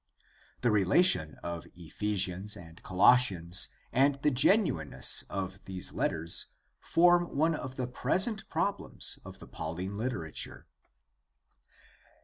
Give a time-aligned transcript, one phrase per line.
[0.61, 6.47] The relation of Ephesians and Colos sians and the genuineness of these letters
[6.79, 10.65] form one of the present problems of the Pauline literature.